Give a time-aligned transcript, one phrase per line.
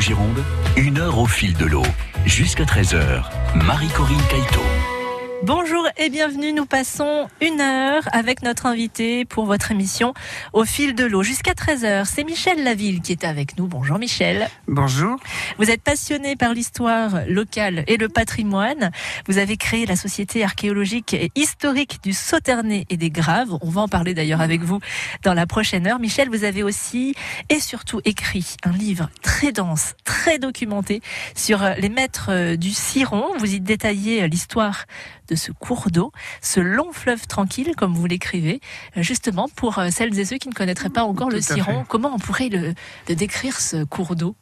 [0.00, 0.42] Gironde,
[0.76, 1.86] une heure au fil de l'eau.
[2.24, 4.60] Jusqu'à 13h, Marie-Corinne Caïto.
[5.46, 6.52] Bonjour et bienvenue.
[6.52, 10.12] Nous passons une heure avec notre invité pour votre émission
[10.52, 12.04] Au fil de l'eau jusqu'à 13h.
[12.04, 13.68] C'est Michel Laville qui est avec nous.
[13.68, 14.48] Bonjour Michel.
[14.66, 15.20] Bonjour.
[15.58, 18.90] Vous êtes passionné par l'histoire locale et le patrimoine.
[19.28, 23.56] Vous avez créé la Société archéologique et historique du Sauternay et des Graves.
[23.60, 24.80] On va en parler d'ailleurs avec vous
[25.22, 26.00] dans la prochaine heure.
[26.00, 27.14] Michel, vous avez aussi
[27.50, 31.02] et surtout écrit un livre très dense, très documenté
[31.36, 33.26] sur les maîtres du Ciron.
[33.38, 34.86] Vous y détaillez l'histoire
[35.28, 38.60] de ce cours d'eau, ce long fleuve tranquille, comme vous l'écrivez,
[38.96, 41.84] justement pour euh, celles et ceux qui ne connaîtraient pas encore le Ciron.
[41.88, 42.74] Comment on pourrait le,
[43.14, 44.36] décrire ce cours d'eau?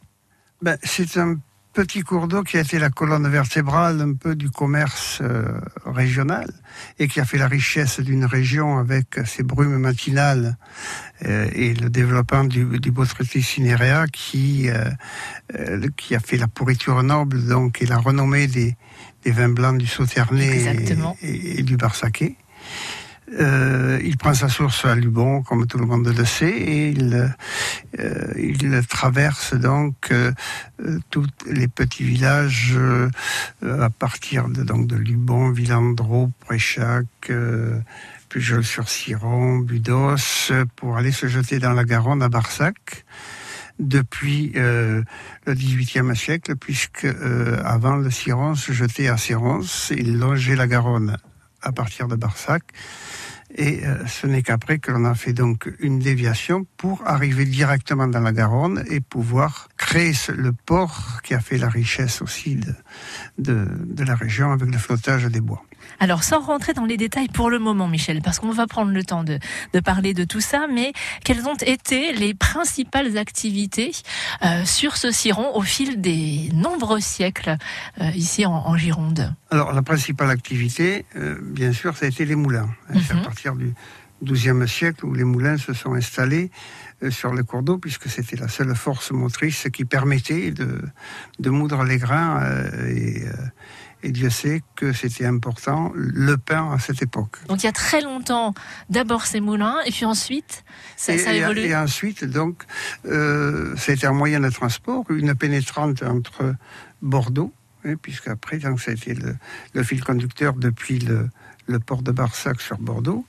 [0.63, 1.39] Ben, C'est un
[1.73, 5.45] petit cours d'eau qui a été la colonne vertébrale un peu du commerce euh,
[5.85, 6.49] régional
[7.01, 10.57] et qui a fait la richesse d'une région avec ses brumes matinales
[11.25, 14.69] euh, et le développement du, du cinérea qui,
[15.97, 18.77] qui a fait la pourriture noble donc et la renommée des,
[19.25, 20.65] des vins blancs du Sauternay
[21.23, 22.37] et, du Barsaquet.
[23.41, 27.35] Euh, il prend sa source à Lubon, comme tout le monde le sait, et il,
[27.99, 30.33] euh, il traverse donc euh,
[31.11, 32.77] tous les petits villages
[33.63, 37.07] à partir de, donc, de Lubon, Villandreau, Préchac,
[38.29, 43.05] Pujol-sur-Ciron, Budos, pour aller se jeter dans la Garonne à Barsac
[43.79, 45.03] depuis euh,
[45.47, 50.67] le XVIIIe siècle, puisque euh, avant le Ciron se jetait à Sérons, il longeait la
[50.67, 51.17] Garonne
[51.63, 52.63] à partir de Barsac.
[53.57, 58.09] Et euh, ce n'est qu'après que l'on a fait donc une déviation pour arriver directement
[58.09, 59.69] dans la Garonne et pouvoir
[60.29, 62.75] le port qui a fait la richesse aussi de,
[63.39, 65.63] de, de la région avec le flottage des bois.
[66.01, 69.05] Alors, sans rentrer dans les détails pour le moment, Michel, parce qu'on va prendre le
[69.05, 69.39] temps de,
[69.85, 70.93] parler de tout ça, mais
[71.25, 73.93] quelles ont été les principales activités
[74.43, 77.57] euh, sur ce ciron au fil des nombreux siècles
[78.01, 79.35] euh, ici en, Gironde?
[79.51, 82.69] Alors, la principale activité, euh, bien sûr, ça a été les moulins.
[82.89, 83.23] Hein, c'est à mhm.
[83.23, 83.73] partir du
[84.23, 86.51] XIIe siècle où les moulins se sont installés
[87.11, 90.81] sur le cours d'eau, puisque c'était la seule force motrice qui permettait de,
[91.39, 92.43] de moudre les grains
[92.89, 93.25] et
[94.05, 97.39] et Dieu sait que c'était important, le pain à cette époque.
[97.49, 98.53] Donc il y a très longtemps,
[98.91, 100.63] d'abord ces moulins, et puis ensuite,
[100.97, 101.69] ça, et, a évolué.
[101.69, 102.65] Et ensuite, donc,
[103.07, 106.55] euh, c'était un moyen de transport, une pénétrante entre
[107.01, 107.55] Bordeaux,
[107.87, 109.17] hein, puisque après, donc, ça a été
[109.73, 111.31] le, fil conducteur depuis le,
[111.87, 113.25] port de Barsac sur Bordeaux.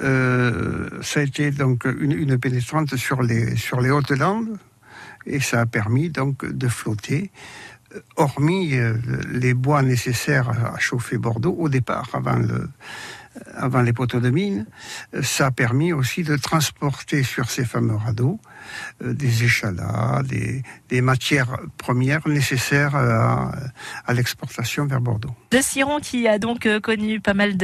[0.00, 4.58] Euh, ça a été donc une, pénétrante sur les, sur les Hautes-Landes,
[5.26, 7.30] et ça a permis donc de flotter
[8.16, 8.94] hormis euh,
[9.32, 12.68] les bois nécessaires à chauffer Bordeaux au départ, avant le,
[13.54, 14.66] avant les poteaux de mine,
[15.14, 18.49] euh, ça a permis aussi de transporter sur ces fameux radeaux euh,
[19.00, 23.52] des échalas, des, des, matières premières nécessaires à,
[24.06, 25.34] à l'exportation vers Bordeaux.
[25.52, 27.56] Le Ciron qui a donc euh, connu pas mal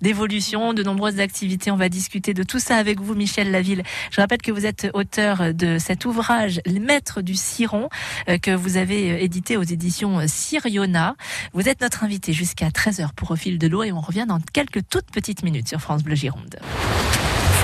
[0.00, 1.70] d'évolutions, de, nombreuses activités.
[1.70, 3.82] On va discuter de tout ça avec vous, Michel Laville.
[4.10, 7.88] Je rappelle que vous êtes auteur de cet ouvrage, Les Maîtres du Ciron,
[8.42, 11.16] que vous avez édité aux éditions Siriona.
[11.52, 14.40] Vous êtes notre invité jusqu'à 13h pour Au fil de l'eau et on revient dans
[14.52, 16.56] quelques toutes petite minute sur France Bleu Gironde.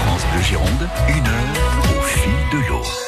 [0.00, 3.08] France Bleu Gironde, une heure fil de l'eau.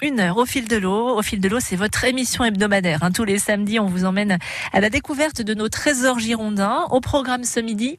[0.00, 1.16] Une heure au fil de l'eau.
[1.16, 3.02] Au fil de l'eau, c'est votre émission hebdomadaire.
[3.02, 3.12] hein.
[3.12, 4.38] Tous les samedis, on vous emmène
[4.72, 6.86] à la découverte de nos trésors girondins.
[6.90, 7.98] Au programme ce midi,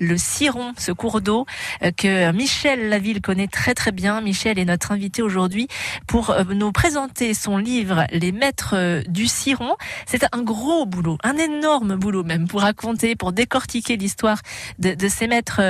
[0.00, 1.46] le Ciron, ce cours d'eau
[1.82, 4.20] euh, que Michel Laville connaît très très bien.
[4.20, 5.68] Michel est notre invité aujourd'hui
[6.06, 9.76] pour euh, nous présenter son livre Les Maîtres euh, du Ciron.
[10.06, 14.40] C'est un gros boulot, un énorme boulot même pour raconter, pour décortiquer l'histoire
[14.78, 15.60] de, ces maîtres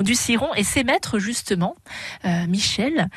[0.00, 1.76] du Ciron et ces maîtres justement.
[2.48, 3.08] Michel,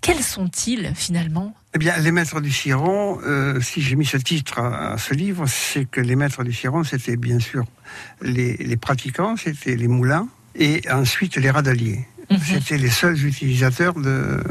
[0.00, 1.54] quels sont-ils finalement?
[1.74, 5.12] Eh bien, les maîtres du Ciron, euh, si j'ai mis ce titre à, à ce
[5.14, 7.64] livre, c'est que les maîtres du Ciron, c'était bien sûr
[8.22, 12.06] les, les pratiquants, c'était les moulins, et ensuite les radaliers.
[12.30, 12.38] Mhm.
[12.38, 14.42] C'était les seuls utilisateurs de,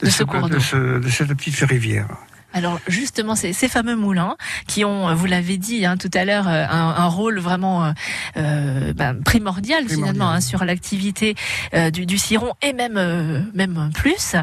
[0.00, 0.60] De ce cours de, d'eau.
[0.60, 2.08] ce- de cette petite rivière.
[2.54, 4.36] Alors justement, ces fameux moulins
[4.68, 7.92] qui ont, vous l'avez dit hein, tout à l'heure, euh, un, un rôle vraiment euh,
[8.36, 11.34] euh, ben, primordial, finalement hein, sur l'activité
[11.74, 14.36] euh, du, du ciron et même euh, même plus.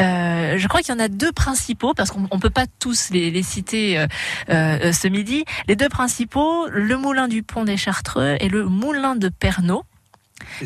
[0.00, 3.10] Euh, je crois qu'il y en a deux principaux parce qu'on on peut pas tous
[3.10, 4.06] les, les citer
[4.48, 5.44] ce midi.
[5.68, 9.82] Les deux principaux, le moulin du pont des Chartreux et le moulin de Pernod,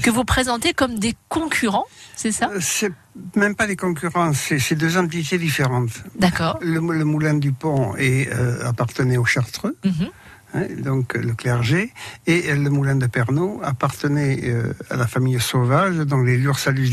[0.03, 1.87] que vous présentez comme des concurrents,
[2.17, 2.93] c'est ça Euh, C'est
[3.37, 6.03] même pas des concurrents, c'est deux entités différentes.
[6.19, 6.59] D'accord.
[6.63, 10.09] Le, le moulin du pont est, euh, appartenait aux Chartreux, Mhm.
[10.55, 11.93] hein, donc euh, le clergé,
[12.27, 16.89] et le moulin de Pernod appartenait euh, à la famille sauvage, donc les Lursalus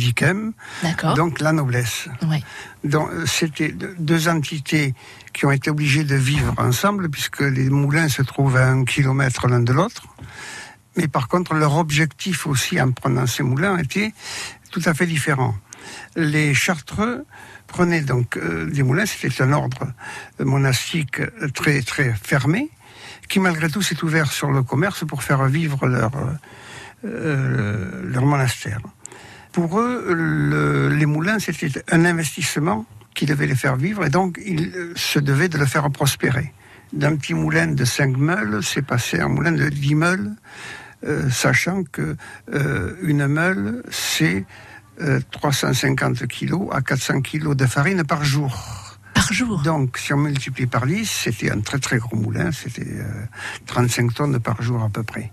[0.83, 1.13] D'accord.
[1.15, 2.07] donc la noblesse.
[2.29, 2.41] Ouais.
[2.83, 4.93] Donc c'était de- deux entités
[5.33, 9.47] qui ont été obligées de vivre ensemble, puisque les moulins se trouvent à un kilomètre
[9.47, 10.03] l'un de l'autre.
[10.99, 14.11] Mais par contre, leur objectif aussi en prenant ces moulins était
[14.69, 15.55] tout à fait différent.
[16.17, 17.25] Les Chartreux
[17.67, 19.87] prenaient donc euh, des moulins, c'était un ordre
[20.39, 21.21] monastique
[21.53, 22.69] très très fermé,
[23.29, 26.11] qui malgré tout s'est ouvert sur le commerce pour faire vivre leur
[27.05, 28.81] euh, leur monastère.
[29.53, 32.85] Pour eux, le- les moulins, c'était un investissement
[33.15, 36.53] qui devait les faire vivre et donc ils euh, se devaient de le faire prospérer.
[36.91, 40.31] D'un petit moulin de 5 meules, c'est passé un moulin de 10 meules,
[41.05, 42.15] euh, sachant que
[42.53, 44.45] euh, une meule, c'est
[45.01, 48.89] euh, 350 kilos à 400 kilos de farine par jour.
[49.13, 49.61] Par jour.
[49.61, 53.25] Donc, si on multiplie par 10, c'était un très très gros moulin, c'était euh,
[53.65, 55.31] 35 tonnes par jour à peu près.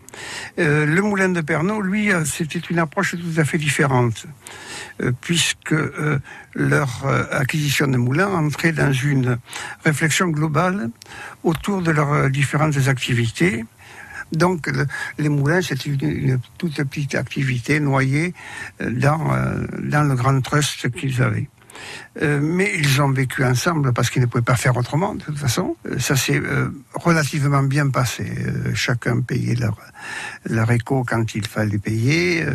[0.59, 4.27] Euh, le moulin de Pernod, lui, euh, c'était une approche tout à fait différente,
[5.03, 6.21] euh, puisque euh,
[6.55, 9.39] leur euh, acquisition de moulins entrait dans une
[9.85, 10.91] réflexion globale
[11.43, 13.65] autour de leurs euh, différentes activités.
[14.33, 14.87] Donc, le-
[15.19, 18.35] les moulins, c'était une, une toute petite activité noyée
[18.81, 21.49] euh, dans, euh, dans le grand trust qu'ils avaient.
[22.23, 25.37] Euh, mais ils ont vécu ensemble parce qu'ils ne pouvaient pas faire autrement, de toute
[25.39, 25.77] façon.
[25.87, 28.25] Euh, Ça s'est euh, relativement bien passé.
[28.75, 29.77] Chacun payait leur,
[30.49, 32.53] leur écho quand il fallait payer, euh,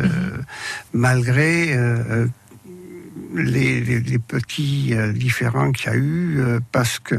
[0.92, 1.72] malgré
[3.34, 7.14] les, les- les petits euh, différends qu'il y a eu, euh, parce que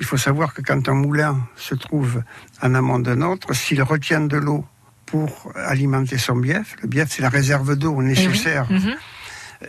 [0.00, 2.22] il faut savoir que quand un moulin se trouve
[2.62, 4.64] en amont d'un autre, s'il retient de l'eau
[5.06, 8.94] pour alimenter son bief, le bief c'est la réserve d'eau Eh nécessaire Mhm.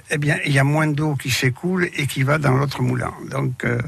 [0.09, 3.13] eh bien, il y a moins d'eau qui s'écoule et qui va dans l'autre moulin.
[3.31, 3.79] Donc, euh,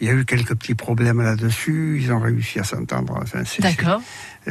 [0.00, 2.00] il y a eu quelques petits problèmes là-dessus.
[2.02, 3.18] Ils ont réussi à s'entendre.
[3.22, 4.02] Enfin, D'accord.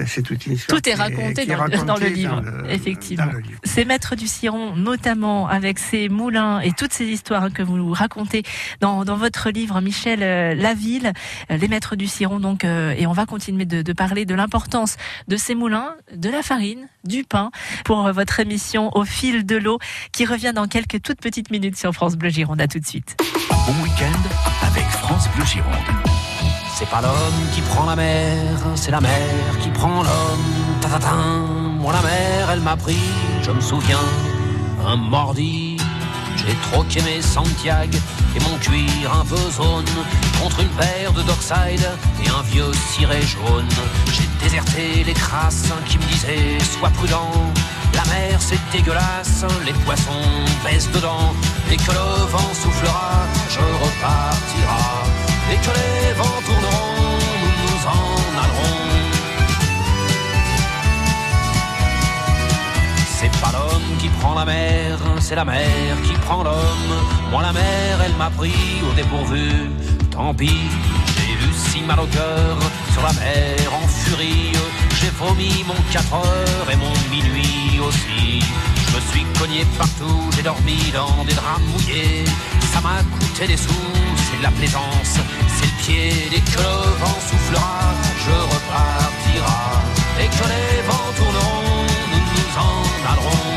[0.05, 0.81] C'est- C'est toute une histoire.
[0.81, 3.25] Tout est raconté est dans, le- dans le racontée livre, le- effectivement.
[3.25, 3.59] dans le livre.
[3.63, 7.91] Ces maîtres du Ciron, notamment avec ces moulins et toutes ces histoires que vous nous
[7.93, 8.43] racontez
[8.81, 11.13] dans, dans votre livre, Michel euh, Laville,
[11.51, 12.39] euh, les maîtres du Ciron.
[12.39, 16.29] Donc, euh, et on va continuer de, de parler de l'importance de ces moulins, de
[16.29, 17.51] la farine, du pain,
[17.85, 19.79] pour euh, votre émission au fil de l'eau,
[20.11, 22.59] qui revient dans quelques toutes petites minutes sur France Bleu Gironde.
[22.61, 23.15] À tout de suite.
[23.49, 24.19] Bon week-end
[24.67, 26.28] avec France Bleu Gironde.
[26.79, 29.09] C'est pas l'homme qui prend la mer, c'est la mer
[29.59, 30.79] qui prend l'homme.
[30.79, 31.43] Ta-ta-tin.
[31.77, 33.01] Moi la mer, elle m'a pris,
[33.41, 33.99] je me souviens,
[34.87, 35.75] un mordi.
[36.37, 37.97] J'ai troqué mes Santiago
[38.33, 39.91] et mon cuir un peu zone
[40.41, 41.85] contre une paire de Dockside
[42.23, 43.67] et un vieux ciré jaune.
[44.13, 47.33] J'ai déserté les crasses qui me disaient sois prudent.
[47.93, 50.31] La mer c'est dégueulasse, les poissons
[50.63, 51.33] baissent dedans.
[51.69, 55.18] Et que le vent soufflera, je repartira.
[55.51, 56.95] Et que les vents tourneront,
[57.41, 58.03] nous nous en
[58.43, 58.79] allerons.
[63.17, 66.93] C'est pas l'homme qui prend la mer, c'est la mer qui prend l'homme.
[67.31, 69.69] Moi la mer, elle m'a pris au dépourvu.
[70.11, 70.61] Tant pis,
[71.15, 72.57] j'ai eu si mal au cœur
[72.93, 74.51] sur la mer en furie.
[74.99, 78.43] J'ai vomi mon 4 heures et mon minuit aussi.
[78.75, 82.25] Je me suis cogné partout, j'ai dormi dans des draps mouillés.
[82.73, 83.93] Ça m'a coûté des sous,
[84.29, 85.19] c'est de la plaisance,
[85.55, 87.93] c'est le pied dès que le vent soufflera,
[88.25, 89.61] je repartira.
[90.21, 92.77] Et que les vents tourneront, nous nous en
[93.11, 93.49] allerons.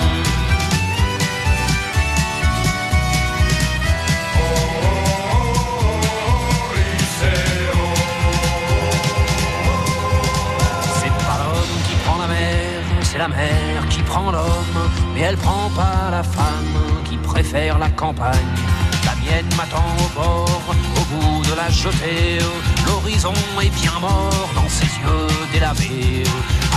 [10.99, 15.37] C'est pas l'homme qui prend la mer, c'est la mer qui prend l'homme, mais elle
[15.37, 18.62] prend pas la femme qui préfère la campagne
[19.57, 22.39] M'attend au bord, au bout de la jetée.
[22.87, 26.23] L'horizon est bien mort dans ses yeux délavés.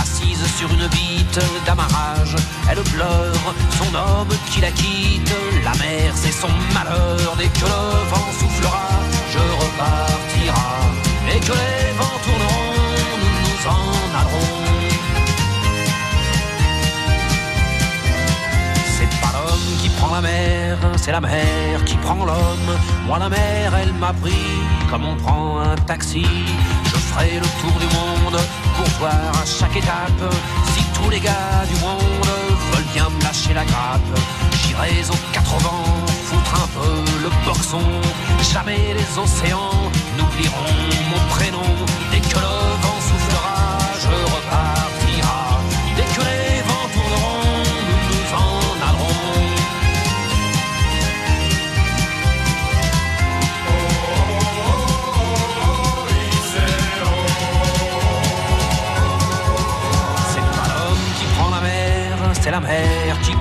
[0.00, 2.36] Assise sur une bite d'amarrage,
[2.70, 5.34] elle pleure son homme qui la quitte.
[5.64, 7.36] La mer, c'est son malheur.
[7.38, 8.88] Dès que le vent soufflera,
[9.32, 10.70] je repartira.
[11.34, 12.45] Et que les vents tourneront,
[21.06, 22.70] c'est la mer qui prend l'homme.
[23.06, 24.48] Moi la mer, elle m'a pris
[24.90, 26.26] comme on prend un taxi.
[26.90, 28.40] Je ferai le tour du monde
[28.76, 30.24] pour voir à chaque étape
[30.72, 32.30] si tous les gars du monde
[32.72, 34.14] veulent bien me lâcher la grappe.
[34.60, 37.86] J'irai aux quatre vents, foutre un peu le boxon.
[38.52, 39.82] Jamais les océans
[40.18, 40.74] n'oublieront
[41.12, 41.70] mon prénom.
[42.10, 42.38] Dès que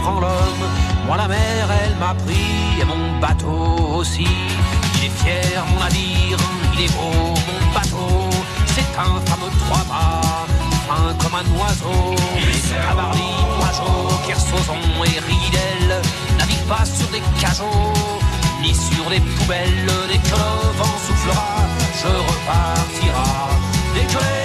[0.05, 0.65] prend l'homme.
[1.07, 4.27] Moi la mer, elle m'a pris et mon bateau aussi.
[4.95, 6.39] Il est fier mon navire,
[6.73, 8.29] il est beau mon bateau.
[8.73, 10.45] C'est un fameux trois mâts,
[10.87, 12.15] fin comme un oiseau.
[12.87, 13.31] Cabarly,
[13.61, 15.87] Pajot, Kersozon et Ridel
[16.37, 17.93] naviguent pas sur des cajots,
[18.61, 19.91] ni sur des poubelles.
[20.09, 21.53] Dès que le vent soufflera,
[22.01, 23.29] je repartira.
[23.95, 24.44] Dès que les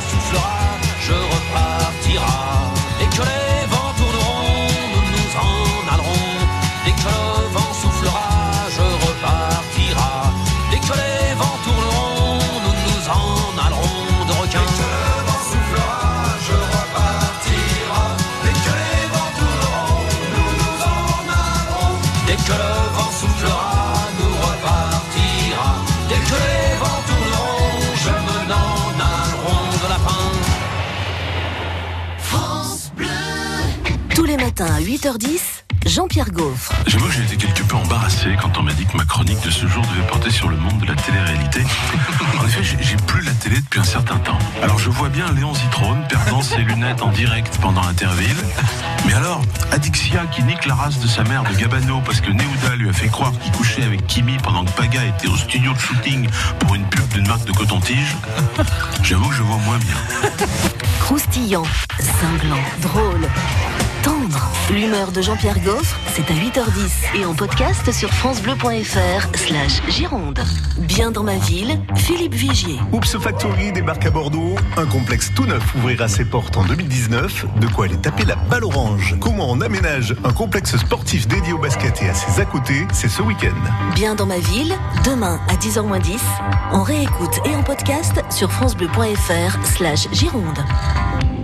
[34.61, 35.39] À 8h10,
[35.87, 36.71] Jean-Pierre Gaufre.
[36.85, 39.49] J'avoue que j'ai été quelque peu embarrassé quand on m'a dit que ma chronique de
[39.49, 41.61] ce jour devait porter sur le monde de la télé-réalité.
[42.39, 44.37] En effet, j'ai- plus la télé depuis un certain temps.
[44.63, 48.35] Alors je vois bien Léon Zitrone perdant ses lunettes en direct pendant Interville.
[49.05, 49.41] Mais alors,
[49.71, 52.93] Adixia qui nique la race de sa mère de Gabano parce que Neouda lui a
[52.93, 56.27] fait croire qu'il couchait avec Kimi pendant que Paga était au studio de shooting
[56.59, 58.15] pour une pub d'une marque de coton-tige.
[59.03, 59.95] J'avoue que je vois moins bien.
[61.01, 61.63] Croustillant,
[61.99, 63.27] cinglant, drôle,
[64.03, 64.51] tendre.
[64.71, 70.39] L'humeur de Jean-Pierre Gaufre, c'est à 8h10 et en podcast sur francebleu.fr slash Gironde.
[70.77, 72.79] Bien dans ma ville, Philippe Vigier.
[72.91, 74.55] Oops Factory débarque à Bordeaux.
[74.77, 77.45] Un complexe tout neuf ouvrira ses portes en 2019.
[77.59, 79.15] De quoi aller taper la balle orange.
[79.19, 83.09] Comment on aménage un complexe sportif dédié au basket et à ses à côté, c'est
[83.09, 83.55] ce week-end.
[83.95, 84.73] Bien dans ma ville,
[85.05, 86.19] demain à 10h10,
[86.71, 90.59] en réécoute et en podcast sur francebleu.fr slash Gironde.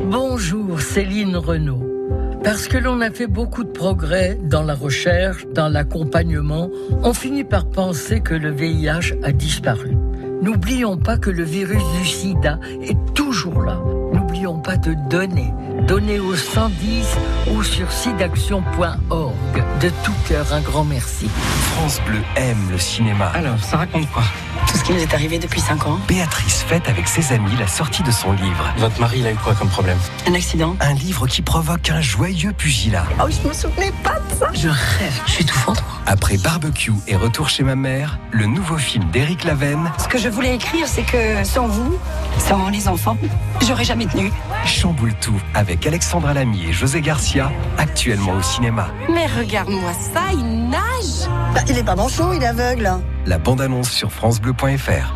[0.10, 1.97] Bonjour Céline Renaud.
[2.44, 6.70] Parce que l'on a fait beaucoup de progrès dans la recherche, dans l'accompagnement,
[7.04, 9.98] on finit par penser que le VIH a disparu.
[10.42, 13.80] N'oublions pas que le virus du sida est toujours là.
[14.14, 15.52] N'oublions pas de donner.
[15.88, 17.18] Donner au 110
[17.54, 19.34] ou sur sidaction.org.
[19.82, 21.28] De tout cœur, un grand merci.
[21.74, 23.28] France Bleu aime le cinéma.
[23.34, 24.24] Alors, ça raconte quoi?
[24.68, 26.00] Tout ce qui nous est arrivé depuis 5 ans.
[26.08, 28.74] Béatrice fête avec ses amis la sortie de son livre.
[28.78, 29.98] Votre mari, il a eu quoi comme problème?
[30.28, 33.06] Un accident Un livre qui provoque un joyeux pugilat.
[33.22, 35.82] Oh, je me souvenais pas de ça Je rêve, je suis étouffante.
[35.88, 35.98] moi.
[36.06, 40.30] Après Barbecue et Retour chez ma mère, le nouveau film d'Éric Lavenne, Ce que je
[40.30, 41.98] voulais écrire, c'est que sans vous,
[42.38, 43.18] sans les enfants,
[43.66, 44.32] j'aurais jamais tenu.
[44.66, 48.90] Chamboule tout avec Alexandra Lamy et José Garcia, actuellement au cinéma.
[49.10, 52.90] Mais regarde-moi ça, il nage Bah, il est pas manchot, il est aveugle.
[53.26, 55.14] La bande-annonce sur francebleu.fr.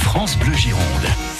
[0.00, 1.33] France Bleu Gironde.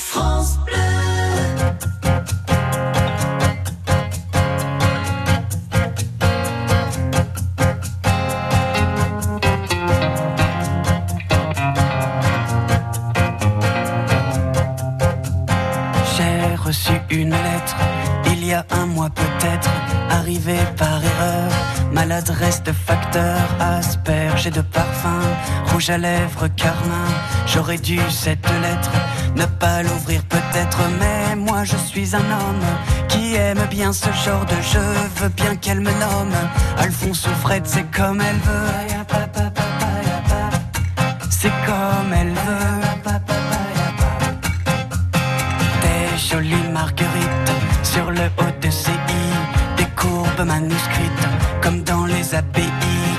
[22.14, 25.18] Maladresse de facteur, asperge et de parfum,
[25.66, 27.08] rouge à lèvres, carmin.
[27.44, 28.92] J'aurais dû cette lettre
[29.34, 32.66] ne pas l'ouvrir peut-être, mais moi je suis un homme
[33.08, 34.92] qui aime bien ce genre de jeu.
[35.16, 36.36] Veux bien qu'elle me nomme
[36.78, 38.68] Alphonse ou Fred, c'est comme elle veut.
[41.30, 43.14] C'est comme elle veut.
[45.82, 48.92] Des jolies marguerites sur le haut de ses
[50.04, 51.26] courbes manuscrites
[51.62, 52.70] comme dans les API,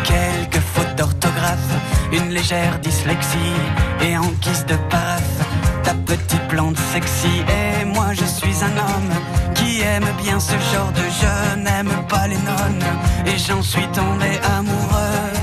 [0.04, 1.74] quelques fautes d'orthographe,
[2.12, 3.60] une légère dyslexie
[4.02, 5.40] et en guise de paraphe
[5.84, 7.36] ta petite plante sexy.
[7.60, 9.14] Et moi je suis un homme
[9.56, 12.88] qui aime bien ce genre de jeu, n'aime pas les nonnes
[13.26, 15.34] et j'en suis tombé amoureux.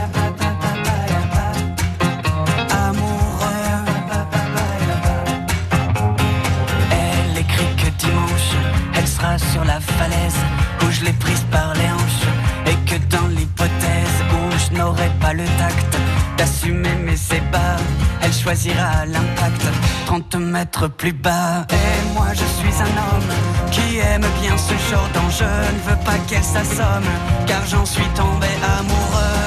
[7.00, 8.50] Elle écrit que dimanche,
[8.94, 10.41] elle sera sur la falaise
[10.92, 12.26] je l'ai prise par les hanches.
[12.66, 15.96] Et que dans l'hypothèse où je n'aurai pas le tact
[16.36, 17.80] d'assumer mes ébats,
[18.22, 19.66] elle choisira l'impact
[20.06, 21.66] 30 mètres plus bas.
[21.70, 23.32] Et moi je suis un homme
[23.70, 25.44] qui aime bien ce genre d'enjeu.
[25.76, 27.10] Ne veux pas qu'elle s'assomme,
[27.46, 29.38] car j'en suis tombé amoureux.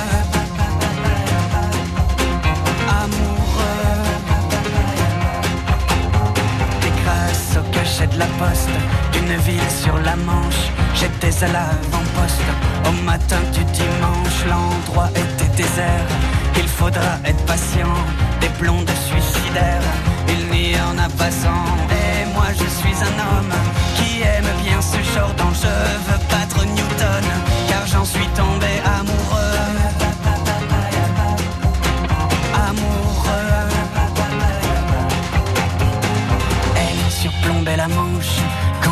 [6.81, 8.69] Des grâces au cachet de la poste
[9.13, 10.84] d'une ville sur la Manche.
[10.95, 12.41] J'étais à l'avant-poste
[12.87, 14.39] au matin du dimanche.
[14.49, 16.07] L'endroit était désert.
[16.57, 17.95] Il faudra être patient.
[18.39, 19.81] Des blondes suicidaires,
[20.29, 21.65] il n'y en a pas sans.
[21.91, 23.53] Et moi je suis un homme
[23.95, 25.77] qui aime bien ce genre d'enjeu.
[26.07, 27.25] Veux battre Newton,
[27.67, 29.59] car j'en suis tombé amoureux.
[32.67, 33.69] Amoureux.
[36.77, 37.87] Elle surplombait la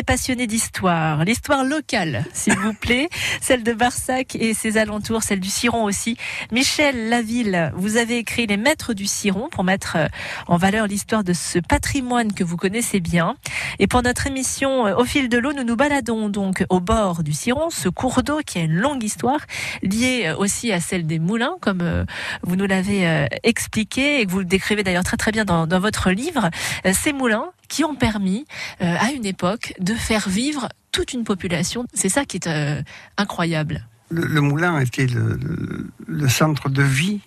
[0.00, 3.10] Est passionné d'histoire, l'histoire locale, s'il vous plaît,
[3.42, 6.16] celle de Barsac et ses alentours, celle du Ciron aussi.
[6.52, 10.06] Michel Laville, vous avez écrit Les Maîtres du Ciron pour mettre euh,
[10.46, 13.36] en valeur l'histoire de ce patrimoine que vous connaissez bien.
[13.78, 17.22] Et pour notre émission euh, Au fil de l'eau, nous nous baladons donc au bord
[17.22, 19.40] du Ciron, ce cours d'eau qui a une longue histoire
[19.82, 22.06] liée euh, aussi à celle des moulins, comme
[22.42, 25.80] vous nous l'avez expliqué et que vous le décrivez d'ailleurs très très bien dans, dans
[25.80, 26.48] votre livre.
[26.90, 28.44] Ces moulins qui ont permis
[28.82, 31.86] euh, à une époque de faire vivre toute une population.
[31.94, 32.82] C'est ça qui est euh,
[33.16, 33.86] incroyable.
[34.10, 37.20] Le, le moulin était le, le- le centre de vie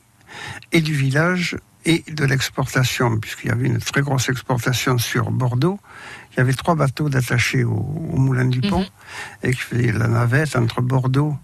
[0.72, 5.80] et du village et de l'exportation, puisqu'il y avait une très grosse exportation sur Bordeaux.
[6.32, 7.72] Il y avait trois bateaux d'attachés au,
[8.14, 8.86] au moulin du pont
[9.44, 11.36] et qui faisaient la navette entre Bordeaux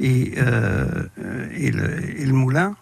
[0.00, 1.08] et, euh,
[1.56, 2.76] et, le, et le moulin.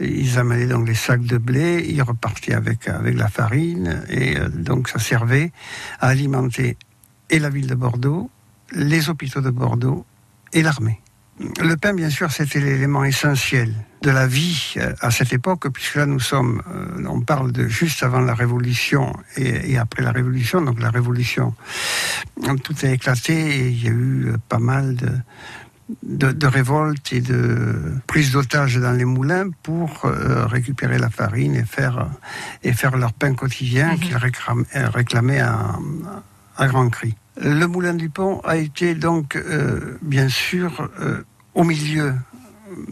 [0.00, 4.48] Ils amenaient donc les sacs de blé, ils repartaient avec, avec la farine, et euh,
[4.48, 5.52] donc ça servait
[6.00, 6.76] à alimenter
[7.30, 8.30] et la ville de Bordeaux,
[8.72, 10.04] les hôpitaux de Bordeaux
[10.52, 11.00] et l'armée.
[11.60, 15.96] Le pain, bien sûr, c'était l'élément essentiel de la vie euh, à cette époque, puisque
[15.96, 20.12] là, nous sommes, euh, on parle de juste avant la Révolution et, et après la
[20.12, 20.60] Révolution.
[20.60, 21.54] Donc la Révolution,
[22.62, 25.10] tout a éclaté et il y a eu pas mal de,
[26.02, 31.54] de, de révoltes et de prise d'otages dans les moulins pour euh, récupérer la farine
[31.54, 32.08] et faire,
[32.62, 35.78] et faire leur pain quotidien qu'ils réclamaient, euh, réclamaient à,
[36.56, 37.14] à grands cris.
[37.36, 41.22] Le moulin du pont a été donc, euh, bien sûr, euh,
[41.54, 42.14] au milieu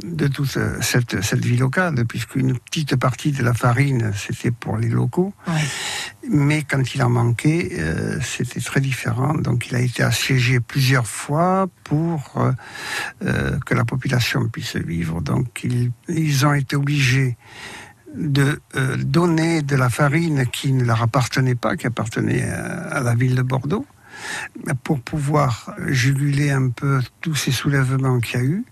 [0.05, 4.89] de toute cette, cette vie locale, puisqu'une petite partie de la farine, c'était pour les
[4.89, 5.33] locaux.
[6.31, 9.35] Mais quand il en manquait, euh, c'était très différent.
[9.35, 12.53] Donc il a été assiégé plusieurs fois pour euh,
[13.25, 15.21] euh, que la population puisse vivre.
[15.21, 17.37] Donc ils, ils ont été obligés
[18.15, 23.01] de euh, donner de la farine qui ne leur appartenait pas, qui appartenait à, à
[23.01, 23.87] la ville de Bordeaux,
[24.85, 28.65] pour pouvoir juguler un peu tous ces soulèvements qu'il y a eu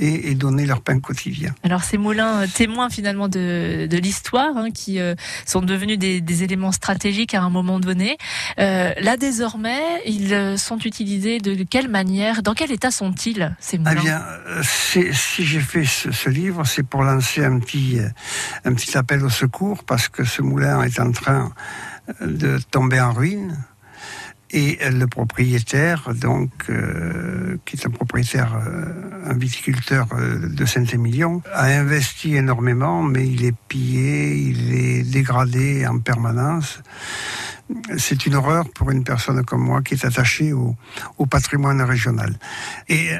[0.00, 1.54] et, et, donner leur pain quotidien.
[1.62, 5.14] Alors ces moulins euh, témoins finalement de, de l'histoire, hein, qui euh,
[5.46, 8.16] sont devenus des, des, éléments stratégiques à un moment donné.
[8.58, 12.42] Euh, là désormais, ils sont utilisés de quelle manière?
[12.42, 13.94] Dans quel état sont-ils ces moulins?
[13.98, 14.22] Eh bien,
[14.62, 17.98] si j'ai fait ce, ce livre, c'est pour lancer un petit,
[18.64, 21.52] un petit appel au secours parce que ce moulin est en train
[22.20, 23.56] de tomber en ruine
[24.52, 31.40] et le propriétaire, donc, euh, qui est un propriétaire, euh, un viticulteur euh, de Saint-Émilion,
[31.52, 36.82] a investi énormément, mais il est pillé, il est dégradé en permanence.
[37.96, 40.74] C'est une horreur pour une personne comme moi qui est attachée au,
[41.18, 42.36] au patrimoine régional.
[42.88, 43.10] Et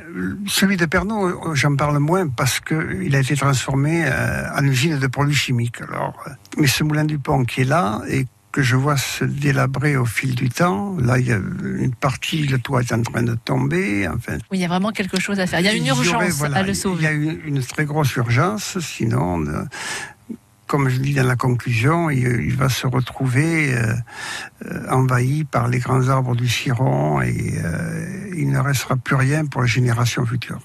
[0.48, 4.04] celui de Pernod, j'en parle moins parce qu'il a été transformé
[4.52, 5.80] en usine de produits chimiques.
[5.82, 9.96] Alors, mais ce moulin du pont qui est là et que je vois se délabrer
[9.96, 10.96] au fil du temps.
[10.98, 14.08] Là, il y a une partie, le toit est en train de tomber.
[14.08, 15.60] Enfin, oui, il y a vraiment quelque chose à faire.
[15.60, 17.02] Il y a une urgence aurait, voilà, à le sauver.
[17.02, 19.64] Il y a une, une très grosse urgence, sinon, euh,
[20.66, 23.94] comme je dis dans la conclusion, il, il va se retrouver euh,
[24.66, 27.54] euh, envahi par les grands arbres du Ciron et
[28.36, 30.60] il ne restera plus rien pour les générations futures.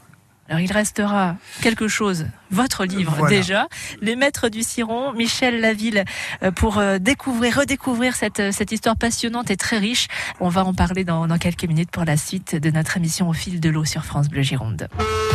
[0.48, 3.36] Alors il restera quelque chose, votre livre voilà.
[3.36, 3.68] déjà,
[4.02, 6.06] Les Maîtres du Ciron, Michel Laville,
[6.44, 10.08] euh, pour découvrir, redécouvrir cette, cette histoire passionnante et très riche.
[10.40, 13.34] On va en parler dans, dans quelques minutes pour la suite de notre émission Au
[13.34, 14.88] fil de l'eau sur France Bleu Gironde.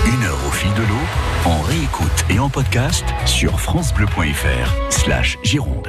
[0.07, 5.89] Une heure au fil de l'eau, en réécoute et en podcast sur francebleu.fr slash Gironde.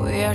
[0.00, 0.34] We are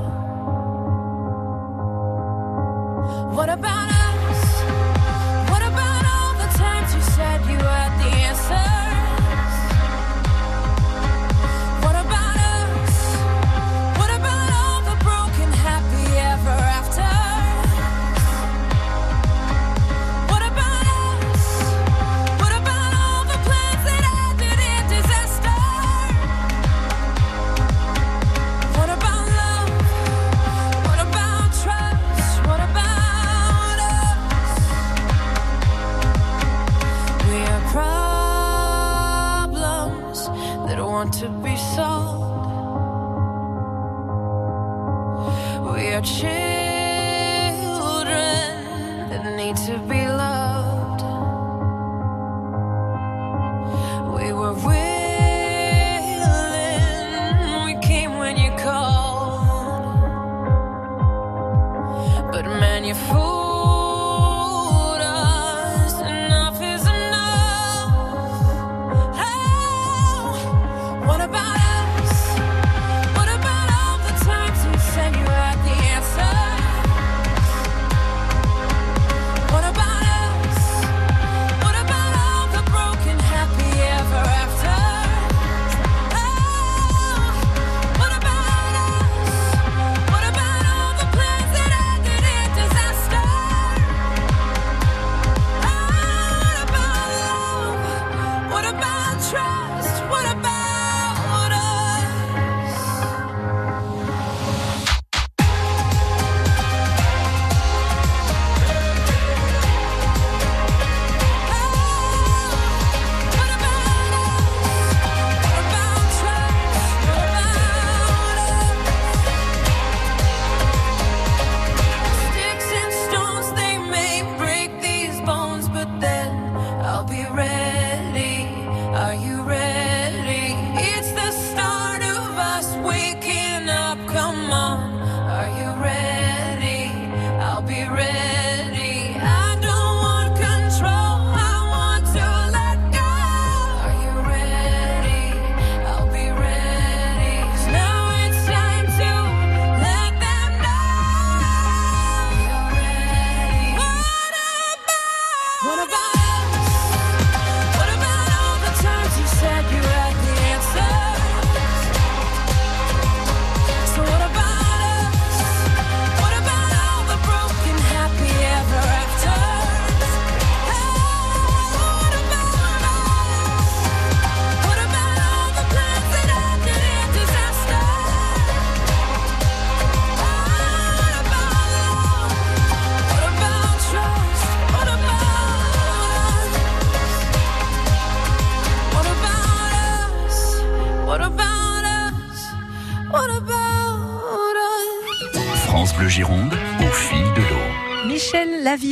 [3.31, 4.50] What about us?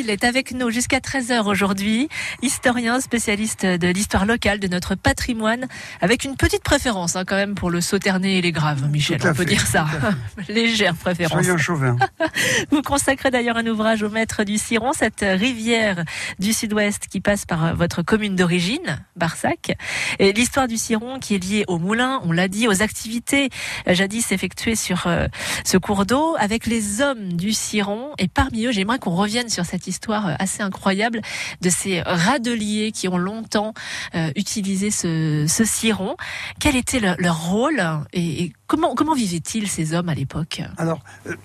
[0.10, 2.10] Est avec nous jusqu'à 13h aujourd'hui,
[2.41, 5.67] historien spécialiste de l'histoire locale de notre patrimoine,
[6.02, 9.28] avec une petite préférence hein, quand même pour le Sauternay et les Graves, Michel, on
[9.28, 9.86] peut fait, dire ça.
[10.50, 11.43] Légère préférence.
[11.43, 11.95] Soyons chauvins.
[12.72, 16.04] Vous consacrez d'ailleurs un ouvrage au maître du Ciron, cette rivière
[16.39, 19.78] du sud-ouest qui passe par votre commune d'origine, Barsac.
[20.17, 23.50] Et l'histoire du Ciron qui est liée au moulin, on l'a dit, aux activités
[23.86, 25.28] jadis effectuées sur euh,
[25.63, 28.10] ce cours d'eau avec les hommes du Ciron.
[28.17, 31.21] Et parmi eux, j'aimerais qu'on revienne sur cette histoire euh, assez incroyable
[31.62, 33.73] de ces radeliers qui ont longtemps
[34.15, 36.15] euh, utilisé ce, ce Ciron.
[36.59, 37.81] Quel était leur, rôle
[38.13, 40.62] et, comment, comment vivaient-ils ces hommes à l'époque?
[40.77, 41.35] Alors, euh,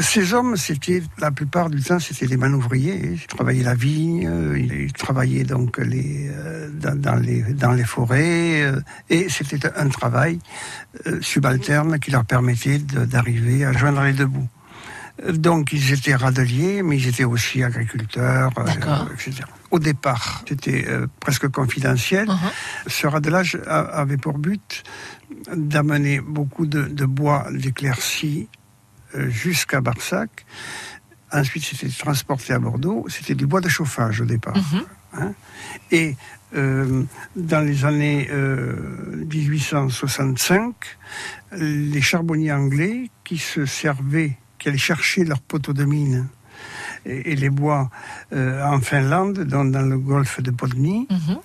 [0.00, 3.12] ces hommes, c'était la plupart du temps, c'était des manouvriers.
[3.12, 6.30] Ils travaillaient la vigne, ils travaillaient donc les,
[6.74, 8.72] dans, les, dans les forêts,
[9.10, 10.38] et c'était un travail
[11.20, 14.48] subalterne qui leur permettait d'arriver à joindre les deux bouts.
[15.32, 18.64] Donc, ils étaient radeliers, mais ils étaient aussi agriculteurs, euh,
[19.14, 19.42] etc.
[19.70, 22.26] Au départ, c'était euh, presque confidentiel.
[22.28, 22.88] Uh-huh.
[22.88, 24.82] Ce radelage a- avait pour but
[25.54, 28.48] d'amener beaucoup de, de bois d'éclaircie
[29.14, 30.44] euh, jusqu'à Barsac.
[31.30, 33.06] Ensuite, c'était transporté à Bordeaux.
[33.08, 34.54] C'était du bois de chauffage au départ.
[35.14, 35.32] hein.
[35.90, 36.16] Et
[36.54, 37.04] euh,
[37.36, 40.74] dans les années euh, 1865,
[41.52, 46.28] les charbonniers anglais qui se servaient, qui allaient chercher leurs poteaux de mine
[47.04, 47.90] et, les bois
[48.32, 51.38] euh, en Finlande, dans, dans le golfe de Bodny, Mhm.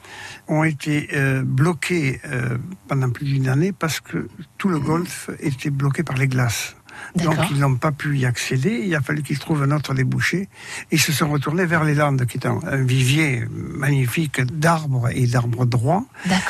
[0.49, 4.27] ont été euh, bloqués euh, pendant plus d'une année parce que
[4.59, 6.75] tout le golfe était bloqué par les glaces.
[7.15, 10.49] Donc ils n'ont pas pu y accéder, il a fallu qu'ils trouvent un autre débouché
[10.91, 15.25] ils se sont retournés vers les Landes, qui est un, un vivier magnifique d'arbres et
[15.27, 16.05] d'arbres droits.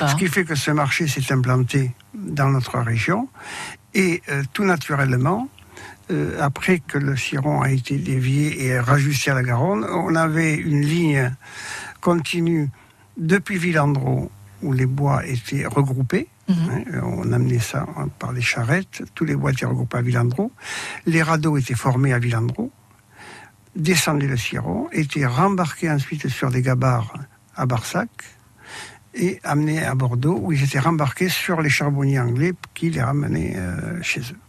[0.07, 3.27] Ce qui fait que ce marché s'est implanté dans notre région
[3.93, 4.21] et
[4.53, 5.49] tout naturellement,
[6.09, 10.55] euh, après que le Ciron a été dévié et rajusté à la Garonne, on avait
[10.55, 11.33] une ligne
[12.01, 12.69] continue
[13.17, 16.27] depuis Villandreau où les bois étaient regroupés.
[16.47, 16.55] Mhm.
[16.71, 19.03] hein, on amenait ça hein, par les charrettes.
[19.15, 20.51] Tous les bois étaient regroupés à Villandreau.
[21.05, 22.71] Les radeaux étaient formés à Villandreau,
[23.75, 27.13] descendaient le Ciron, étaient rembarqués ensuite sur des gabarres
[27.55, 28.09] à Barsac
[29.13, 33.55] et amenés à Bordeaux où ils étaient rembarqués sur les charbonniers anglais qui les ramenaient
[33.57, 34.39] euh, chez eux.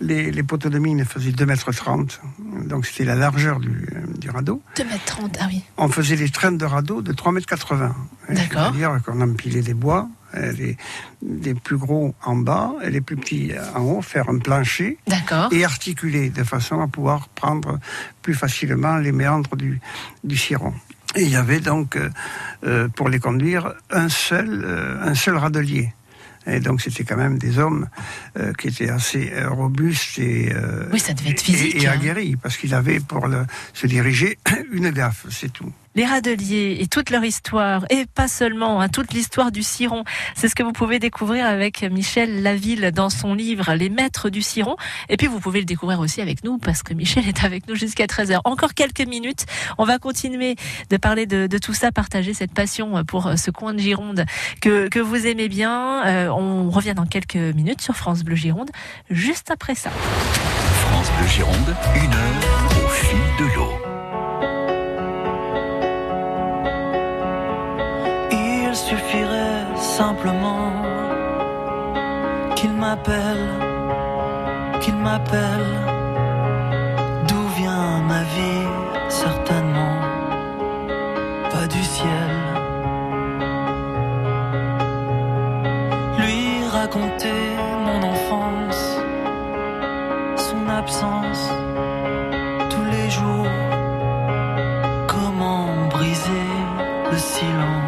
[0.00, 2.20] Les, les poteaux de mine faisaient 2,30 mètres,
[2.66, 4.62] donc c'était la largeur du, du radeau.
[4.76, 5.62] 2 mètres 30, ah oui.
[5.76, 7.94] On faisait des traînes de radeau de 3,80 mètres.
[8.28, 8.62] D'accord.
[8.62, 10.76] C'est-à-dire qu'on empilait des bois, euh, les,
[11.22, 14.98] les plus gros en bas et les plus petits en haut, faire un plancher
[15.50, 17.78] et articuler de façon à pouvoir prendre
[18.22, 19.80] plus facilement les méandres du,
[20.24, 20.74] du Ciron.
[21.16, 22.10] Et il y avait donc, euh,
[22.64, 25.92] euh, pour les conduire, un seul, euh, un seul radelier.
[26.46, 27.88] Et donc c'était quand même des hommes
[28.38, 31.86] euh, qui étaient assez euh, robustes et, euh, Oui, ça devait être et- physique, et,
[31.88, 31.92] hein.
[31.92, 34.38] aguerris, parce qu'ils avaient pour le- se diriger
[34.72, 35.72] une gaffe, c'est tout.
[35.98, 40.04] Les radeliers et toute leur histoire, et pas seulement, hein, toute l'histoire du Ciron.
[40.36, 44.40] C'est ce que vous pouvez découvrir avec Michel Laville dans son livre Les Maîtres du
[44.40, 44.76] Ciron.
[45.08, 47.74] Et puis vous pouvez le découvrir aussi avec nous, parce que Michel est avec nous
[47.74, 48.38] jusqu'à 13h.
[48.44, 49.44] Encore quelques minutes.
[49.76, 50.54] On va continuer
[50.88, 54.24] de parler de, tout ça, partager cette passion pour ce coin de Gironde
[54.60, 56.06] que, que vous aimez bien.
[56.06, 58.70] Euh, on revient dans quelques minutes sur France Bleu Gironde,
[59.10, 59.90] juste après ça.
[59.90, 63.77] France Bleu Gironde, une heure au fil de l'eau.
[70.02, 70.70] Simplement
[72.54, 73.48] qu'il m'appelle,
[74.80, 75.70] qu'il m'appelle.
[77.28, 78.68] D'où vient ma vie
[79.08, 79.98] Certainement
[81.52, 82.32] pas du ciel.
[86.20, 86.40] Lui
[86.78, 87.40] raconter
[87.86, 88.82] mon enfance,
[90.48, 91.44] son absence
[92.72, 93.54] tous les jours.
[95.12, 96.50] Comment briser
[97.10, 97.87] le silence?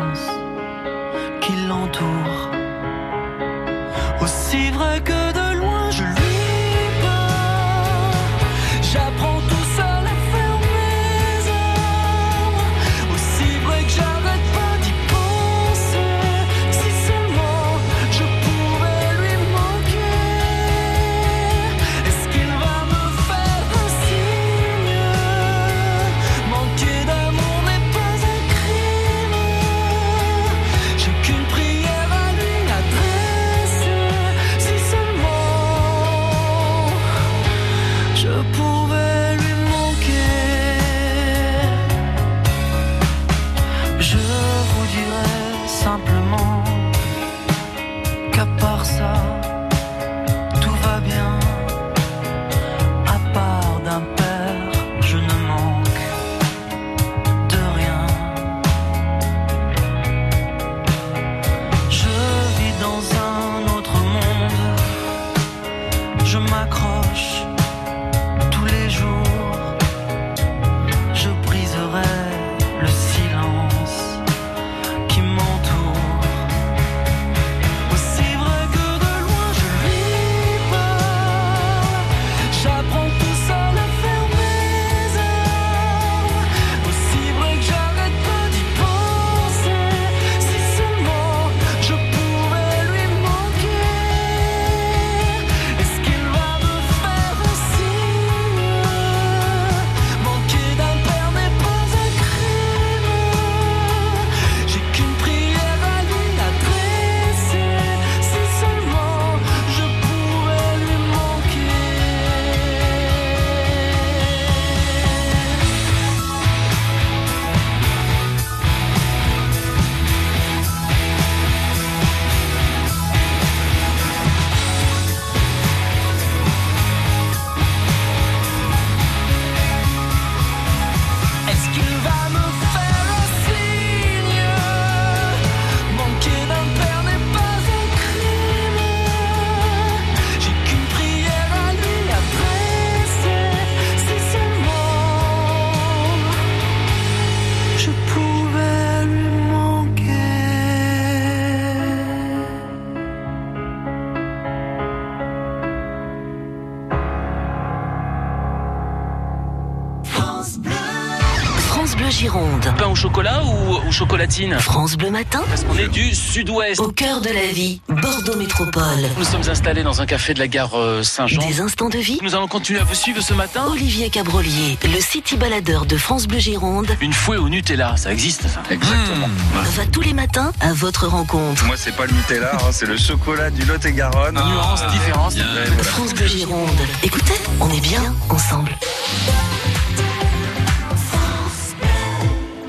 [164.58, 165.42] France Bleu Matin.
[165.50, 166.80] Parce qu'on est du sud-ouest.
[166.80, 168.82] Au cœur de la vie, Bordeaux Métropole.
[169.18, 171.46] Nous sommes installés dans un café de la gare euh, Saint-Jean.
[171.46, 172.18] Des instants de vie.
[172.22, 173.64] Nous allons continuer à vous suivre ce matin.
[173.70, 178.42] Olivier Cabrolier, le city baladeur de France Bleu Gironde, Une fouée au Nutella, ça existe
[178.48, 179.28] ça Exactement.
[179.76, 181.62] va tous les matins à votre rencontre.
[181.66, 184.36] Moi, c'est pas le Nutella, hein, c'est le chocolat du Lot-et-Garonne.
[184.36, 185.34] Nuance, différence.
[185.34, 185.82] Ouais, voilà.
[185.82, 186.70] France Bleu Gironde.
[187.02, 188.70] Écoutez, on est bien ensemble.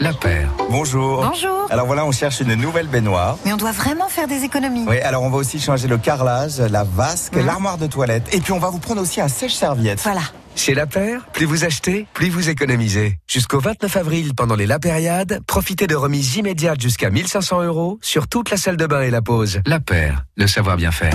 [0.02, 0.50] La paire.
[0.72, 1.24] Bonjour.
[1.24, 1.68] Bonjour.
[1.70, 3.38] Alors voilà, on cherche une nouvelle baignoire.
[3.46, 4.84] Mais on doit vraiment faire des économies.
[4.88, 8.24] Oui, alors on va aussi changer le carrelage, la vasque, l'armoire de toilette.
[8.34, 10.02] Et puis on va vous prendre aussi un sèche-serviette.
[10.02, 10.24] Voilà.
[10.56, 13.20] Chez La Paire, plus vous achetez, plus vous économisez.
[13.28, 18.28] Jusqu'au 29 avril, pendant les La Périade, profitez de remises immédiates jusqu'à 1500 euros sur
[18.28, 19.62] toute la salle de bain et la pause.
[19.68, 21.14] La Paire, le savoir bien faire.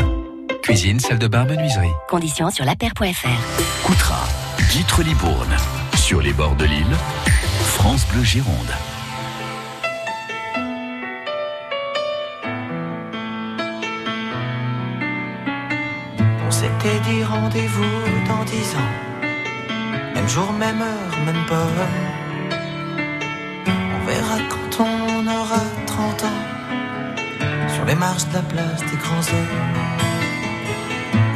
[0.63, 1.91] Cuisine, salle de bain, menuiserie.
[2.09, 3.83] Conditions sur lapaire.fr.
[3.85, 4.29] Coutras,
[4.71, 5.57] Guîtres Libourne.
[5.97, 6.97] Sur les bords de l'île,
[16.47, 18.93] On s'était dit rendez-vous dans dix ans.
[20.15, 21.87] Même jour, même heure, même pomme.
[23.95, 26.43] On verra quand on aura 30 ans.
[27.73, 29.59] Sur les marches de la place des grands hommes.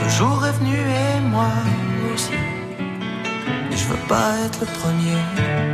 [0.03, 1.53] Le jour est venu et moi
[2.13, 2.33] aussi.
[3.71, 5.70] Mais je veux pas être le premier.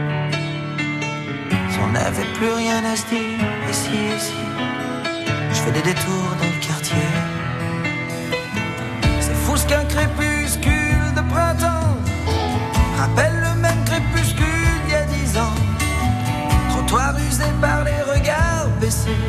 [1.83, 3.39] On n'avait plus rien à se dire,
[3.71, 4.35] ici, ici.
[5.51, 7.09] Je fais des détours dans le quartier.
[9.21, 11.97] C'est fou ce qu'un crépuscule de printemps
[12.99, 15.55] rappelle le même crépuscule d'il y a dix ans.
[16.71, 19.25] Trottoir usé par les regards baissés.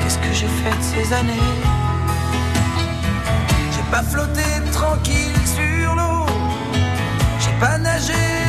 [0.00, 1.54] Qu'est-ce que j'ai fait de ces années?
[3.72, 6.26] J'ai pas flotté tranquille sur l'eau.
[7.40, 8.47] J'ai pas nagé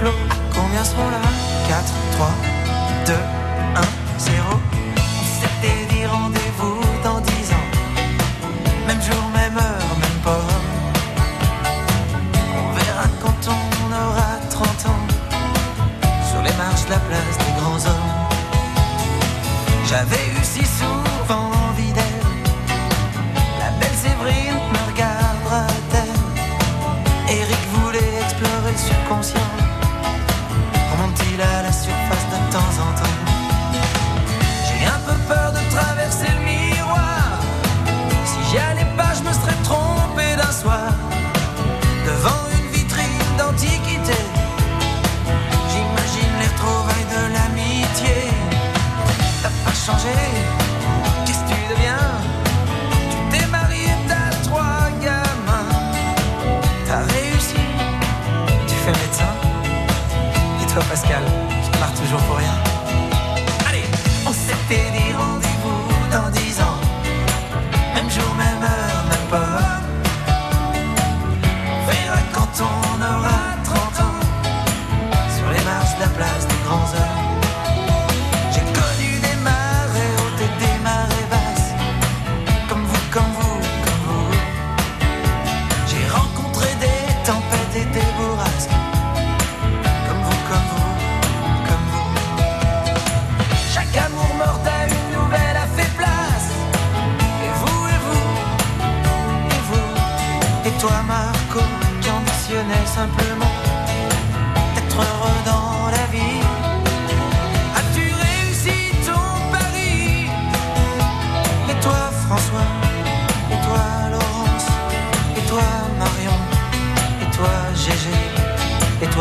[0.00, 1.20] Combien sont là?
[1.68, 1.82] 4,
[2.12, 2.30] 3,
[3.06, 3.80] 2, 1,
[4.18, 4.42] 0.
[4.46, 7.68] On s'était dit rendez-vous dans 10 ans.
[8.86, 10.60] Même jour, même heure, même port.
[12.54, 15.06] On verra quand on aura 30 ans.
[16.30, 17.37] Sur les marches de la place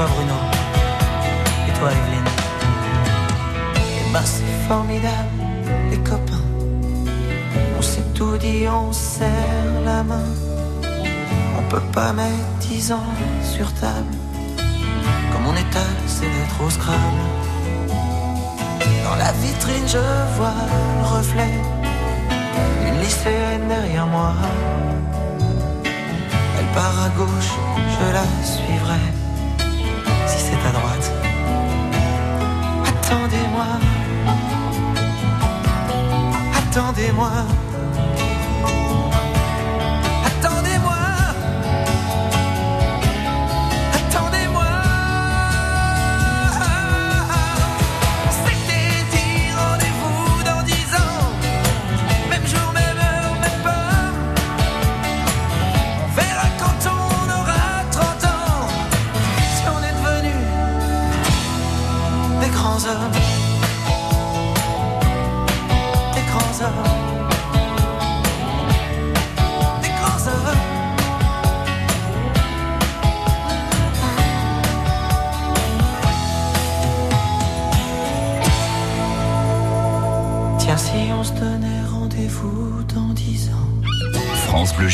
[0.07, 0.37] Bruno
[1.67, 2.31] Et toi, Evelyne
[3.75, 5.37] Et ben, c'est formidable,
[5.91, 6.45] les copains.
[7.77, 10.29] On s'est tout dit, on serre la main.
[11.59, 13.11] On peut pas mettre dix ans
[13.43, 14.13] sur table.
[15.31, 17.23] Comme on est assez d'être au Scrabble.
[19.03, 20.03] Dans la vitrine, je
[20.37, 20.53] vois
[20.99, 21.53] le reflet
[22.81, 24.33] d'une lycéenne derrière moi.
[26.59, 27.53] Elle part à gauche,
[27.95, 29.26] je la suivrai.
[30.27, 31.11] Si c'est à droite,
[32.85, 33.65] attendez-moi.
[36.69, 37.31] Attendez-moi.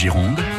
[0.03, 0.52] Gironde,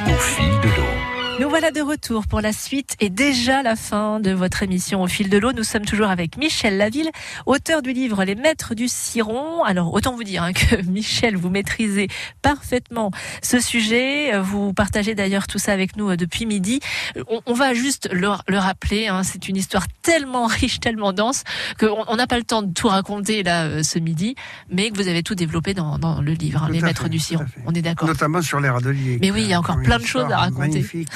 [1.54, 5.30] voilà de retour pour la suite et déjà la fin de votre émission au fil
[5.30, 5.52] de l'eau.
[5.52, 7.12] Nous sommes toujours avec Michel Laville,
[7.46, 9.62] auteur du livre Les Maîtres du Ciron.
[9.62, 12.08] Alors autant vous dire hein, que Michel, vous maîtrisez
[12.42, 14.36] parfaitement ce sujet.
[14.40, 16.80] Vous partagez d'ailleurs tout ça avec nous euh, depuis midi.
[17.28, 19.06] On, on va juste le, le rappeler.
[19.06, 21.44] Hein, C'est une histoire tellement riche, tellement dense
[21.78, 24.34] qu'on on n'a pas le temps de tout raconter là euh, ce midi,
[24.70, 27.20] mais que vous avez tout développé dans, dans le livre, hein, Les Maîtres fait, du
[27.20, 27.46] Ciron.
[27.64, 28.08] On est d'accord.
[28.08, 29.18] Notamment sur les râteliers.
[29.20, 30.58] Mais oui, il y a encore plein de choses à raconter.
[30.58, 31.12] Magnifique.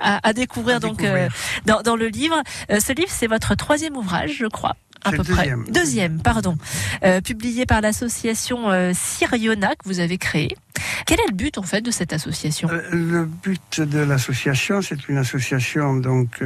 [0.00, 1.28] À, à découvrir donc euh,
[1.66, 2.42] dans, dans le livre.
[2.70, 4.76] Euh, ce livre, c'est votre troisième ouvrage, je crois.
[5.06, 5.52] À peu près.
[5.68, 6.18] deuxième.
[6.22, 6.56] Pardon.
[7.04, 10.56] Euh, publié par l'association Syriona que vous avez créée.
[11.04, 12.70] Quel est le but en fait de cette association?
[12.90, 16.42] Le but de l'association, c'est une association donc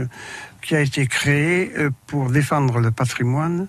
[0.61, 1.71] qui a été créée
[2.09, 3.69] pour défendre le patrimoine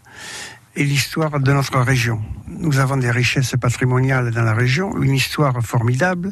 [0.76, 2.22] et l'histoire de notre région.
[2.48, 6.32] Nous avons des richesses patrimoniales dans la région, une histoire formidable,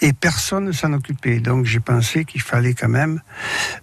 [0.00, 1.40] et personne ne s'en occupait.
[1.40, 3.20] Donc j'ai pensé qu'il fallait quand même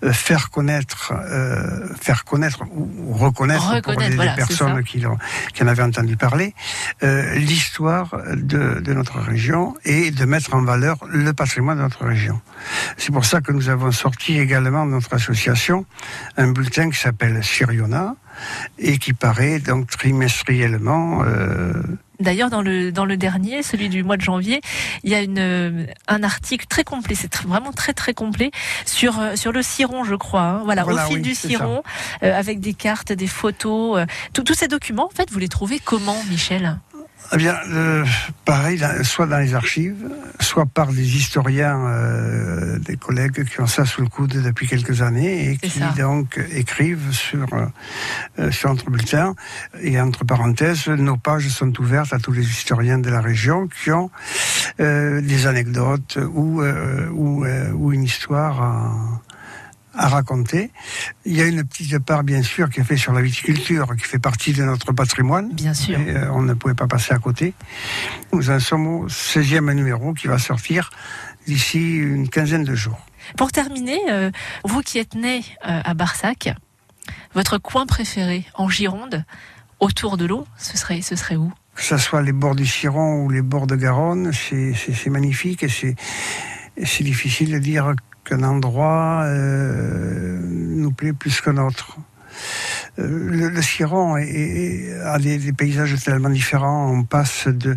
[0.04, 5.84] euh, faire connaître, euh, faire connaître ou reconnaître, pour les, voilà, personnes qui, en avaient
[5.84, 6.54] entendu parler,
[7.04, 12.06] euh, l'histoire de, de notre région et de mettre en valeur le patrimoine de notre
[12.06, 12.40] région.
[12.98, 15.86] C'est pour ça que nous avons sorti également de notre association
[16.38, 18.16] un bulletin qui s'appelle Syriona
[18.80, 21.24] et qui paraît donc trimestriellement.
[21.26, 21.74] euh,
[22.20, 24.62] D'ailleurs, dans le dans le dernier, celui du mois de janvier,
[25.04, 27.14] il y a une euh, un article très complet.
[27.14, 28.52] C'est tr- vraiment très très complet
[28.86, 30.42] sur euh, sur le ciron, je crois.
[30.44, 30.62] hein.
[30.64, 31.84] Voilà, Voilà, au fil oui, du ciron,
[32.24, 33.98] euh, avec des cartes, des photos.
[34.00, 36.78] euh, tous- tous ces documents, en fait, vous les trouvez comment, Michel?
[37.34, 38.06] Eh bien, euh,
[38.46, 40.08] pareil, soit dans les archives,
[40.40, 45.02] soit par des historiens, euh, des collègues qui ont ça sous le coude depuis quelques
[45.02, 45.94] années et qui ça.
[45.98, 47.66] donc écrivent sur, euh,
[48.40, 49.36] euh, sur notre bulletin.
[49.82, 53.92] Et entre parenthèses, nos pages sont ouvertes à tous les historiens de la région qui
[53.92, 54.12] ont
[54.80, 58.92] euh, des anecdotes ou, euh, ou, euh, ou une histoire à,
[59.98, 60.72] à raconter.
[61.26, 64.04] Il y a une petite part, bien sûr, qui est faite sur la viticulture, qui
[64.04, 65.54] fait partie de notre patrimoine.
[65.54, 66.00] Bien sûr.
[66.00, 67.54] Et, euh, on ne pouvait pas passer à côté.
[68.34, 70.90] Nous en sommes au 16e numéro qui va sortir
[71.48, 73.00] d'ici une quinzaine de jours.
[73.38, 74.32] Pour terminer, euh,
[74.64, 76.54] vous qui êtes né euh, à Barsac,
[77.34, 79.26] votre coin préféré en Gironde,
[79.80, 81.52] autour de l'eau, ce serait ce serait où?
[81.76, 85.68] Que ce soit les bords du Ciron ou les bords de Garonne, c'est magnifique et
[85.70, 87.94] c'est difficile de dire
[88.26, 91.98] qu'un endroit euh, nous plaît plus qu'un autre.
[93.00, 96.92] Euh, Le, le Ciron est- est- a des, des paysages tellement différents.
[96.92, 97.76] On passe de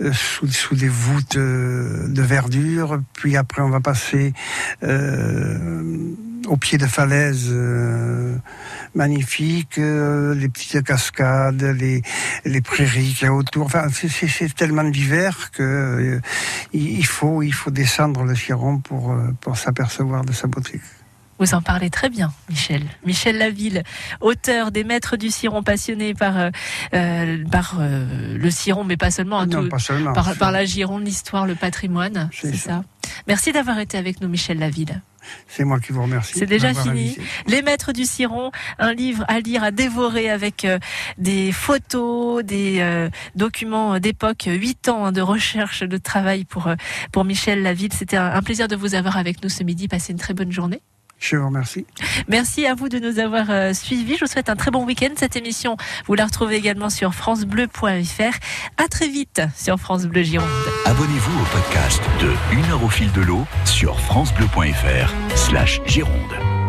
[0.00, 4.32] euh, sous, sous des voûtes euh, de verdure, puis après on va passer
[4.84, 6.14] euh,
[6.46, 8.36] au pied de falaises euh,
[8.94, 12.02] magnifiques, euh, les petites cascades, les,
[12.44, 13.66] les prairies qu'il y a autour.
[13.66, 16.20] Enfin, c'est- tellement divers que euh,
[16.72, 20.80] il faut il faut descendre le Ciron pour pour s'apercevoir de sa beauté.
[21.42, 22.84] Vous en parlez très bien, Michel.
[23.04, 23.82] Michel Laville,
[24.20, 26.50] auteur des Maîtres du Ciron, passionné par, euh,
[26.94, 30.12] euh, par euh, le Ciron, mais pas seulement, hein, Non, tout- pas seulement.
[30.12, 32.30] par, par la Gironde, l'histoire, le patrimoine.
[32.32, 32.84] C'est ça.
[33.26, 35.00] Merci d'avoir été avec nous, Michel Laville.
[35.48, 36.34] C'est moi qui vous remercie.
[36.38, 37.16] C'est déjà fini.
[37.48, 40.78] Les Maîtres du Ciron, un livre à lire, à dévorer avec euh,
[41.18, 46.68] des photos, des euh, documents d'époque, huit ans hein, de recherche, de travail pour,
[47.10, 47.92] pour Michel Laville.
[47.92, 49.88] C'était un, un plaisir de vous avoir avec nous ce midi.
[49.88, 50.80] Passez une très bonne journée.
[51.22, 51.86] Je vous remercie.
[52.26, 54.16] Merci à vous de nous avoir euh, suivis.
[54.16, 55.10] Je vous souhaite un très bon week-end.
[55.16, 58.36] Cette émission, vous la retrouvez également sur francebleu.fr.
[58.76, 60.48] À très vite sur France Bleu Gironde.
[60.84, 66.61] Abonnez-vous au podcast de Une heure au fil de l'eau sur francebleu.fr slash Gironde.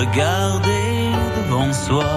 [0.00, 2.12] regarder devant soi,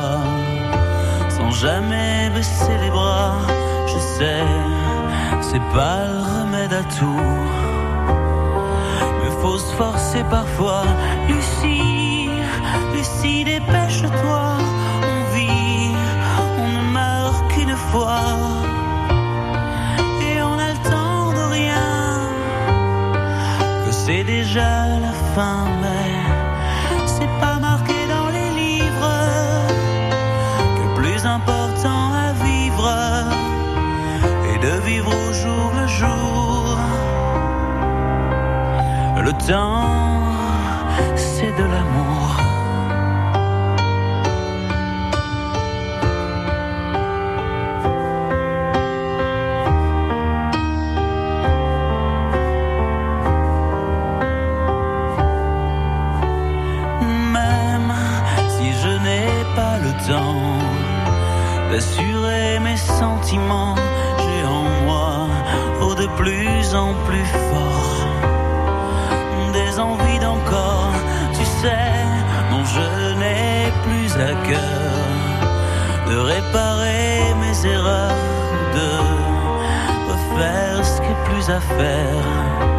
[1.35, 3.35] sans jamais baisser les bras.
[3.91, 4.45] Je sais,
[5.41, 7.31] c'est pas le remède à tout,
[9.19, 10.85] mais faut se forcer parfois.
[11.27, 12.29] Lucie,
[12.93, 14.45] Lucie, dépêche-toi,
[15.11, 15.95] on vit,
[16.63, 18.23] on ne meurt qu'une fois.
[20.29, 21.91] et on n'attend de rien,
[23.83, 24.71] que c'est déjà
[25.05, 25.82] la fin.
[39.25, 39.83] Le temps,
[41.15, 42.27] c'est de l'amour.
[57.31, 57.93] Même
[58.49, 60.41] si je n'ai pas le temps
[61.71, 63.75] d'assurer mes sentiments,
[64.19, 65.27] j'ai en moi,
[65.81, 67.72] oh de plus en plus fort,
[81.59, 82.72] ce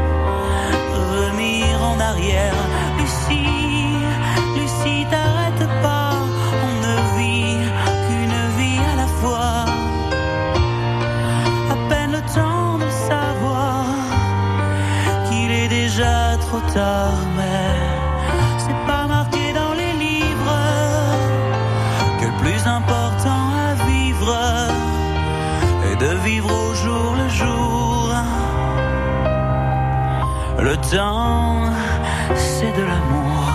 [32.36, 33.50] c'est de l'amour.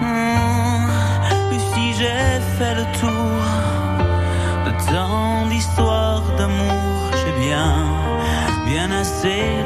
[0.00, 0.90] Hmm,
[1.52, 3.40] Lucie, j'ai fait le tour
[4.66, 7.10] de tant d'histoires d'amour.
[7.20, 7.72] J'ai bien,
[8.66, 9.59] bien assez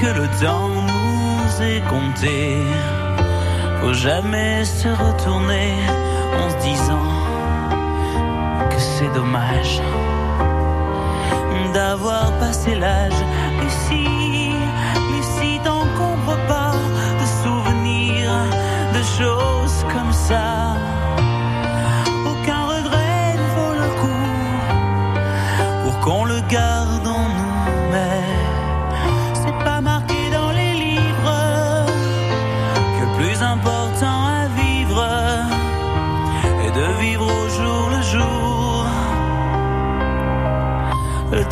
[0.00, 2.58] Que le temps nous est compté.
[3.80, 5.72] Faut jamais se retourner
[6.38, 7.08] en se disant
[8.70, 9.80] que c'est dommage
[11.72, 13.20] d'avoir passé l'âge.
[13.60, 14.52] Lucie,
[15.10, 16.74] Lucie, t'encombre pas
[17.20, 18.34] de souvenirs,
[18.92, 20.76] de choses comme ça.